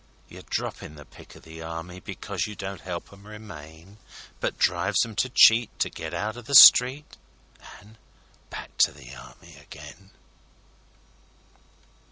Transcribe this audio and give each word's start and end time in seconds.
You're 0.29 0.41
droppin' 0.49 0.95
the 0.95 1.05
pick 1.05 1.35
o' 1.35 1.39
the 1.39 1.61
Army 1.61 1.99
Because 1.99 2.47
you 2.47 2.55
don't 2.55 2.87
'elp 2.87 3.13
'em 3.13 3.27
remain, 3.27 3.97
But 4.39 4.57
drives 4.57 5.05
'em 5.05 5.13
to 5.17 5.29
cheat 5.29 5.77
to 5.77 5.91
get 5.91 6.11
out 6.11 6.35
o' 6.37 6.41
the 6.41 6.55
street 6.55 7.17
An' 7.79 7.99
back 8.49 8.75
to 8.79 8.91
the 8.91 9.13
Army 9.15 9.57
again! 9.61 10.09